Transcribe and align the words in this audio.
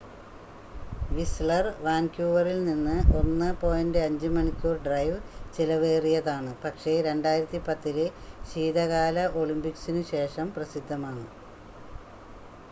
Wissler 1.09 1.65
വാൻകൂവറിൽ 1.83 2.61
നിന്ന് 2.65 2.95
1.5 3.19 3.99
മണിക്കൂർ 4.37 4.75
ഡ്രൈവ് 4.83 5.19
ചിലവേറിയതാണ് 5.53 6.53
പക്ഷേ 6.63 6.95
2010-ലെ 7.05 8.07
ശീതകാല 8.49 9.19
ഒളിമ്പിക്‌സിനു 9.39 10.03
ശേഷം 10.11 10.49
പ്രസിദ്ധമാണ് 10.57 11.25